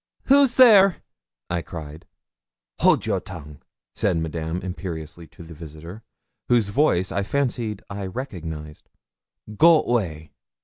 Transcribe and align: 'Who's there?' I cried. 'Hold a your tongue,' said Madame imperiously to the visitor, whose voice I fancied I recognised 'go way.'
'Who's 0.23 0.55
there?' 0.55 0.95
I 1.51 1.61
cried. 1.61 2.07
'Hold 2.79 3.03
a 3.03 3.07
your 3.07 3.19
tongue,' 3.19 3.61
said 3.93 4.17
Madame 4.17 4.59
imperiously 4.63 5.27
to 5.27 5.43
the 5.43 5.53
visitor, 5.53 6.01
whose 6.49 6.69
voice 6.69 7.11
I 7.11 7.21
fancied 7.21 7.83
I 7.87 8.07
recognised 8.07 8.89
'go 9.57 9.83
way.' 9.83 10.31